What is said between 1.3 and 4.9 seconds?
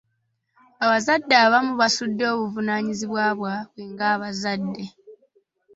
abamu basuddewo obuvunaanyizibwa bwabwe nga bazadde.